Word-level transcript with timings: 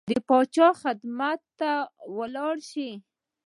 د 0.09 0.13
پاچاهۍ 0.27 0.79
خدمت 0.81 1.41
ته 1.59 1.71
ولاړ 2.17 2.55
شي. 2.69 2.89